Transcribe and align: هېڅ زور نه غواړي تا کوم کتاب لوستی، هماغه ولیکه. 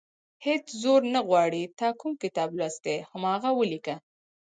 هېڅ 0.45 0.65
زور 0.81 1.01
نه 1.13 1.19
غواړي 1.27 1.63
تا 1.79 1.87
کوم 1.99 2.13
کتاب 2.23 2.49
لوستی، 2.57 2.95
هماغه 3.11 3.49
ولیکه. 3.55 3.95